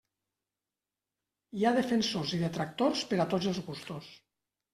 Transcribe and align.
Hi 1.57 1.65
ha 1.65 1.73
defensors 1.75 2.33
i 2.39 2.41
detractors 2.45 3.05
per 3.13 3.21
a 3.27 3.29
tots 3.37 3.53
els 3.53 3.61
gustos. 3.71 4.11